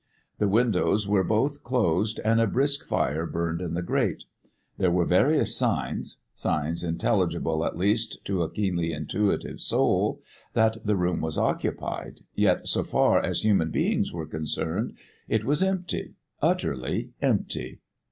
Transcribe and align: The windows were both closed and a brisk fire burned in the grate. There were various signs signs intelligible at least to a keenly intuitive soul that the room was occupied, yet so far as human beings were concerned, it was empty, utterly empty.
The 0.39 0.47
windows 0.49 1.07
were 1.07 1.23
both 1.23 1.61
closed 1.61 2.19
and 2.25 2.41
a 2.41 2.47
brisk 2.47 2.87
fire 2.87 3.27
burned 3.27 3.61
in 3.61 3.75
the 3.75 3.83
grate. 3.83 4.23
There 4.79 4.89
were 4.89 5.05
various 5.05 5.55
signs 5.55 6.17
signs 6.33 6.83
intelligible 6.83 7.63
at 7.63 7.77
least 7.77 8.25
to 8.25 8.41
a 8.41 8.49
keenly 8.49 8.93
intuitive 8.93 9.59
soul 9.59 10.19
that 10.53 10.77
the 10.83 10.95
room 10.95 11.21
was 11.21 11.37
occupied, 11.37 12.21
yet 12.33 12.67
so 12.67 12.81
far 12.81 13.21
as 13.23 13.43
human 13.43 13.69
beings 13.69 14.11
were 14.11 14.25
concerned, 14.25 14.97
it 15.29 15.43
was 15.45 15.61
empty, 15.61 16.15
utterly 16.41 17.11
empty. 17.21 17.79